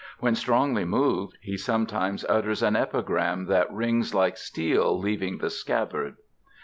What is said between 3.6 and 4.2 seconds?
rings